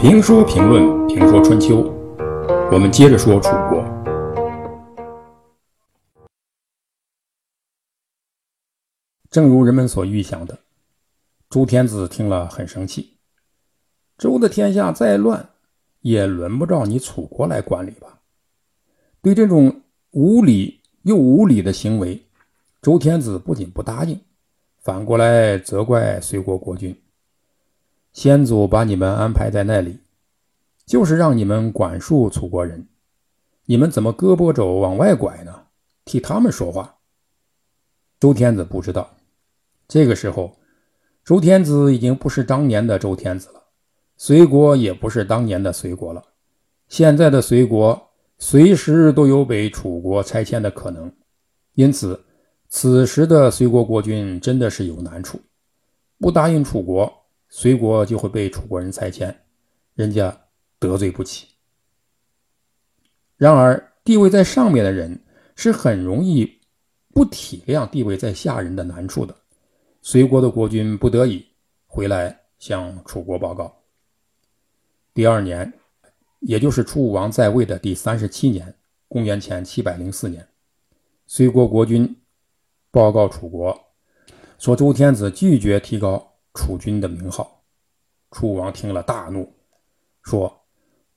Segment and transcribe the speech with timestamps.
[0.00, 1.82] 评说评论评说春秋，
[2.72, 3.84] 我们接着说楚国。
[9.30, 10.58] 正如人们所预想的，
[11.50, 13.18] 周天子听了很生气。
[14.16, 15.46] 周的天下再乱，
[16.00, 18.20] 也轮不着你楚国来管理吧？
[19.20, 19.82] 对这种
[20.12, 22.24] 无理又无礼的行为，
[22.80, 24.18] 周天子不仅不答应，
[24.78, 26.98] 反过来责怪随国国君。
[28.12, 30.00] 先祖把你们安排在那里，
[30.84, 32.88] 就是让你们管束楚国人。
[33.66, 35.66] 你们怎么胳膊肘往外拐呢？
[36.04, 36.96] 替他们说话。
[38.18, 39.16] 周天子不知道，
[39.86, 40.56] 这个时候，
[41.24, 43.62] 周天子已经不是当年的周天子了，
[44.16, 46.22] 隋国也不是当年的隋国了。
[46.88, 51.12] 现在的隋国随时都有被楚国拆迁的可能，
[51.74, 52.24] 因此，
[52.68, 55.40] 此时的隋国国君真的是有难处，
[56.18, 57.19] 不答应楚国。
[57.50, 59.42] 隋国就会被楚国人拆迁，
[59.94, 60.46] 人家
[60.78, 61.48] 得罪不起。
[63.36, 65.24] 然而，地位在上面的人
[65.56, 66.60] 是很容易
[67.12, 69.34] 不体谅地位在下人的难处的。
[70.00, 71.44] 隋国的国君不得已
[71.86, 73.82] 回来向楚国报告。
[75.12, 75.72] 第二年，
[76.38, 78.72] 也就是楚武王在位的第三十七年
[79.08, 80.46] （公元前七百零四年），
[81.26, 82.16] 隋国国君
[82.92, 83.76] 报告楚国，
[84.56, 86.29] 说周天子拒绝提高。
[86.52, 87.62] 楚军的名号，
[88.32, 89.52] 楚王听了大怒，
[90.22, 90.62] 说：“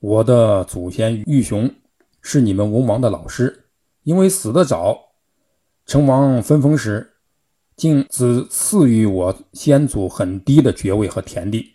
[0.00, 1.72] 我的祖先玉熊
[2.20, 3.66] 是你们文王的老师，
[4.02, 4.98] 因为死得早，
[5.86, 7.12] 成王分封时，
[7.76, 11.74] 竟只赐予我先祖很低的爵位和田地，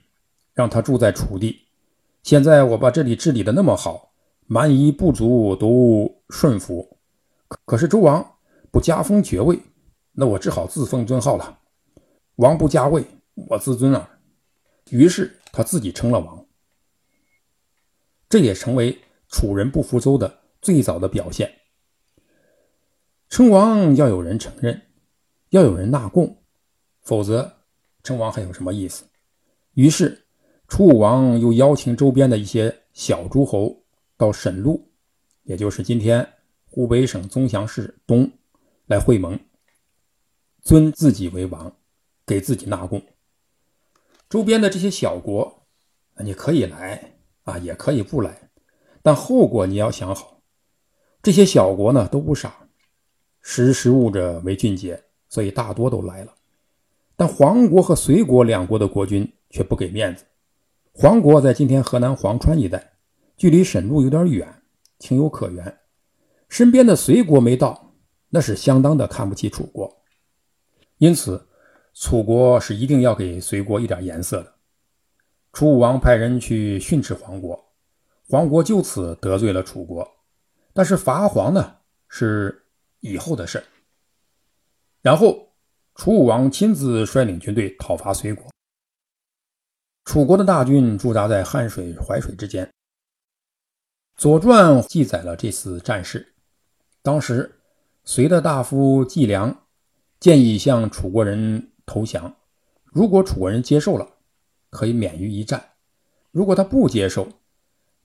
[0.53, 1.61] 让他住在楚地。
[2.23, 4.11] 现在我把这里治理的那么好，
[4.47, 6.97] 蛮夷部族都顺服，
[7.65, 8.33] 可是周王
[8.69, 9.57] 不加封爵位，
[10.11, 11.59] 那我只好自封尊号了。
[12.35, 14.19] 王不加位。”我自尊啊，
[14.89, 16.45] 于是他自己称了王，
[18.29, 18.97] 这也成为
[19.27, 21.53] 楚人不服周的最早的表现。
[23.27, 24.81] 称王要有人承认，
[25.49, 26.41] 要有人纳贡，
[27.01, 27.57] 否则
[28.03, 29.05] 称王还有什么意思？
[29.73, 30.25] 于是
[30.67, 33.83] 楚武王又邀请周边的一些小诸侯
[34.15, 34.89] 到沈路，
[35.43, 36.25] 也就是今天
[36.65, 38.31] 湖北省宗祥市东
[38.85, 39.37] 来会盟，
[40.61, 41.75] 尊自己为王，
[42.25, 43.01] 给自己纳贡。
[44.27, 45.67] 周边的这些小国，
[46.17, 48.49] 你可以来啊，也可以不来，
[49.03, 50.41] 但后果你要想好。
[51.21, 52.67] 这些小国呢都不傻，
[53.41, 56.33] 识时务者为俊杰，所以大多都来了。
[57.15, 60.25] 但黄国和隋国两国的国君却不给面子。
[60.91, 62.93] 黄国在今天河南潢川一带，
[63.37, 64.61] 距离沈路有点远，
[64.97, 65.77] 情有可原。
[66.49, 67.93] 身边的隋国没到，
[68.29, 70.01] 那是相当的看不起楚国，
[70.97, 71.47] 因此。
[71.97, 74.53] 楚国是一定要给隋国一点颜色的。
[75.53, 77.71] 楚武王派人去训斥黄国，
[78.27, 80.05] 黄国就此得罪了楚国。
[80.73, 81.77] 但是伐黄呢，
[82.09, 82.65] 是
[82.99, 83.63] 以后的事
[85.01, 85.53] 然后
[85.95, 88.51] 楚武王亲自率领军队讨伐隋国。
[90.03, 92.65] 楚国的大军驻扎在汉水、淮水之间。
[94.17, 96.33] 《左传》记载了这次战事。
[97.01, 97.57] 当时，
[98.03, 99.63] 隋的大夫季梁
[100.19, 101.71] 建议向楚国人。
[101.85, 102.35] 投降，
[102.83, 104.07] 如果楚国人接受了，
[104.69, 105.59] 可以免于一战；
[106.31, 107.27] 如果他不接受，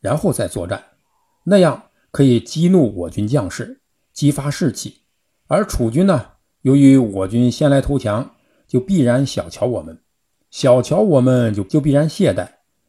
[0.00, 0.84] 然后再作战，
[1.44, 3.80] 那样可以激怒我军将士，
[4.12, 4.98] 激发士气。
[5.46, 6.32] 而楚军呢，
[6.62, 8.36] 由于我军先来投降，
[8.68, 9.98] 就必然小瞧我们，
[10.50, 12.48] 小瞧我们就就必然懈怠，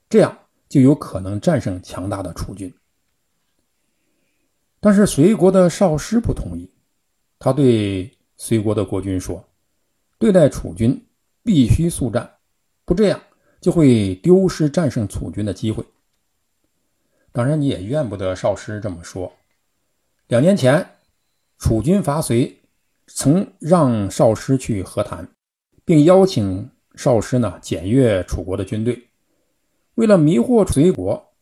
[0.10, 0.38] 这样
[0.68, 2.74] 就有可能战胜强大的楚军。
[4.80, 6.70] 但是隋国的少师不同意，
[7.40, 9.44] 他对隋国的国君说。
[10.22, 11.04] 对待楚军
[11.42, 12.32] 必须速战，
[12.86, 13.20] 不这样
[13.60, 15.84] 就会丢失战胜楚军的机会。
[17.32, 19.34] 当然，你也怨不得少师这么说。
[20.28, 20.88] 两年前，
[21.58, 22.56] 楚军伐隋，
[23.08, 25.28] 曾让少师去和谈，
[25.84, 29.08] 并邀请少师呢检阅楚国的军队。
[29.96, 31.34] 为了迷惑隋国，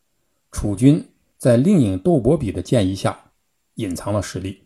[0.53, 1.05] 楚军
[1.37, 3.25] 在令尹窦伯比的建议下
[3.73, 4.63] 隐藏了实力。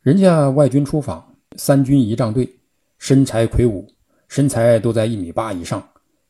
[0.00, 2.56] 人家外军出访，三军仪仗队。
[3.00, 3.88] 身材魁梧，
[4.28, 5.82] 身材都在一米八以上，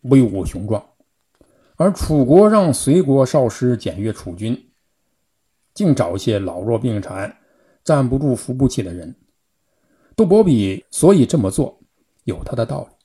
[0.02, 0.80] 威武雄壮。
[1.74, 4.70] 而楚国让隋国少师检阅楚军，
[5.74, 7.36] 竟找一些老弱病残、
[7.82, 9.12] 站不住、扶不起的人。
[10.14, 11.80] 杜伯比所以这么做，
[12.22, 12.96] 有他的道理。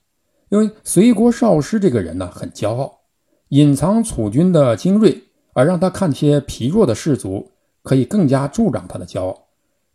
[0.49, 2.99] 因为隋国少师这个人呢，很骄傲，
[3.47, 5.23] 隐藏楚军的精锐，
[5.53, 7.51] 而让他看些疲弱的士卒，
[7.81, 9.47] 可以更加助长他的骄傲。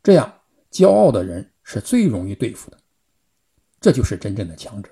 [0.02, 0.32] 这样，
[0.72, 2.79] 骄傲的人是最容易对付的。
[3.80, 4.90] 这就是真正的强者。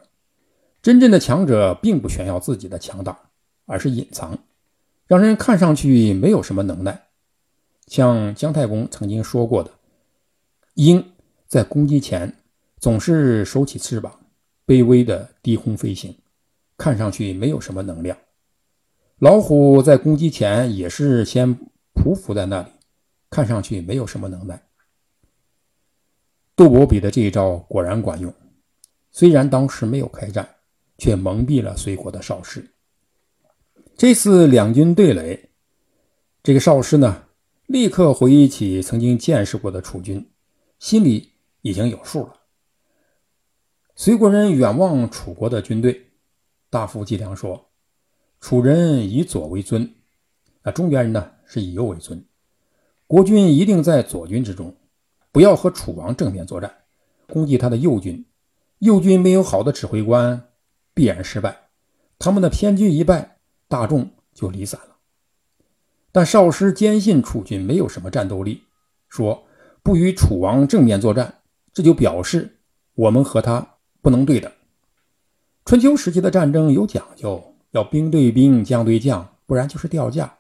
[0.81, 3.19] 真正的强者并不炫耀自己的强大，
[3.67, 4.39] 而是隐藏，
[5.07, 7.07] 让人看上去没有什么能耐。
[7.87, 9.71] 像姜太公曾经说过的
[10.75, 11.13] ：“鹰
[11.47, 12.33] 在攻击前
[12.79, 14.21] 总是收起翅膀，
[14.67, 16.17] 卑微的低空飞行，
[16.77, 18.17] 看上去没有什么能量。
[19.19, 21.59] 老虎在攻击前也是先
[21.95, 22.69] 匍匐在那里，
[23.29, 24.63] 看上去没有什么能耐。”
[26.55, 28.33] 杜伯比的这一招果然管用，
[29.11, 30.57] 虽然当时没有开战，
[30.97, 32.71] 却蒙蔽了隋国的少师。
[33.97, 35.51] 这次两军对垒，
[36.43, 37.25] 这个少师呢，
[37.67, 40.31] 立刻回忆起曾经见识过的楚军，
[40.79, 41.33] 心里
[41.63, 42.35] 已经有数了。
[43.97, 46.11] 隋国人远望楚国的军队，
[46.71, 47.71] 大夫季良说
[48.41, 49.93] ：“楚人以左为尊，
[50.63, 52.25] 啊，中原人呢是以右为尊，
[53.07, 54.75] 国军一定在左军之中。”
[55.31, 56.75] 不要和楚王正面作战，
[57.29, 58.25] 攻击他的右军。
[58.79, 60.49] 右军没有好的指挥官，
[60.95, 61.69] 必然失败。
[62.19, 63.39] 他们的偏军一败，
[63.69, 64.97] 大众就离散了。
[66.13, 68.63] 但少师坚信楚军没有什么战斗力，
[69.09, 69.45] 说
[69.83, 71.43] 不与楚王正面作战，
[71.73, 72.59] 这就表示
[72.95, 74.51] 我们和他不能对等。
[75.65, 80.39] 春秋时期的战争有讲究，要兵对兵，将对将，不然就是掉价。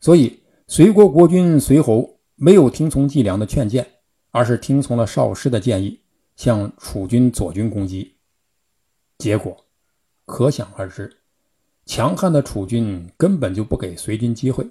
[0.00, 3.86] 所以隋国国君隋侯没有听从季梁的劝谏。
[4.34, 6.00] 而是听从了少师的建议，
[6.36, 8.14] 向楚军左军攻击，
[9.18, 9.64] 结果
[10.24, 11.18] 可想而知，
[11.86, 14.66] 强悍的楚军根本就不给隋军机会，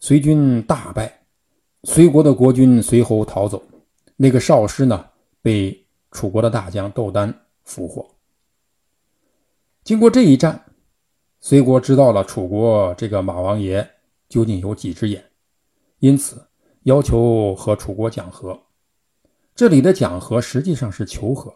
[0.00, 1.26] 隋军大败，
[1.84, 3.62] 隋国的国君随侯逃走，
[4.16, 5.10] 那个少师呢
[5.42, 8.08] 被楚国的大将窦丹俘获。
[9.84, 10.64] 经过这一战，
[11.40, 13.88] 隋国知道了楚国这个马王爷
[14.28, 15.24] 究竟有几只眼，
[15.98, 16.44] 因此。
[16.84, 18.58] 要求和楚国讲和，
[19.58, 21.52] 这里的讲和实际上是求和，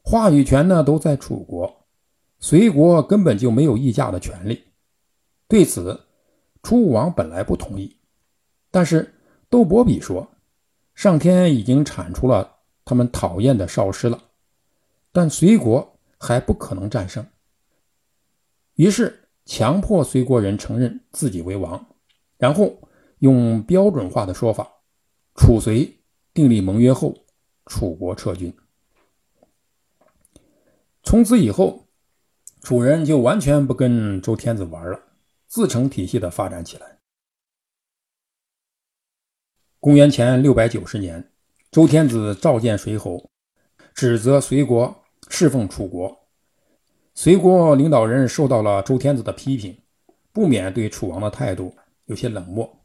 [0.00, 1.84] 话语权呢都在楚国，
[2.38, 4.64] 隋国根本就没有议价的权利。
[5.46, 6.00] 对此，
[6.62, 7.94] 楚武王本来不同意，
[8.70, 9.14] 但是
[9.50, 10.26] 窦伯比说，
[10.94, 12.56] 上天已经铲除了
[12.86, 14.18] 他们讨厌的少师了，
[15.12, 17.26] 但隋国还不可能战胜，
[18.76, 21.86] 于是强迫隋国人承认自己为王，
[22.38, 22.78] 然后。
[23.20, 24.70] 用标准化的说法，
[25.36, 26.00] 楚隋
[26.34, 27.16] 订立盟约后，
[27.66, 28.54] 楚国撤军。
[31.02, 31.86] 从此以后，
[32.62, 35.00] 楚人就完全不跟周天子玩了，
[35.46, 36.98] 自成体系的发展起来。
[39.78, 41.30] 公元前六百九十年，
[41.70, 43.30] 周天子召见隋侯，
[43.94, 46.26] 指责隋国侍奉楚国。
[47.14, 49.80] 隋国领导人受到了周天子的批评，
[50.32, 51.76] 不免对楚王的态度
[52.06, 52.84] 有些冷漠。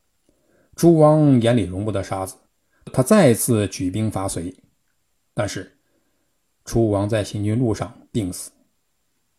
[0.75, 2.35] 楚王眼里容不得沙子，
[2.93, 4.55] 他再次举兵伐隋，
[5.33, 5.77] 但是
[6.65, 8.51] 楚武王在行军路上病死，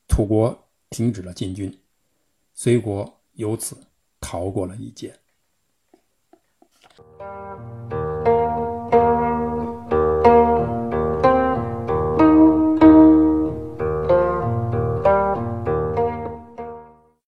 [0.08, 1.80] 楚国停止了进军，
[2.54, 3.76] 隋国由此
[4.20, 5.18] 逃过了一劫。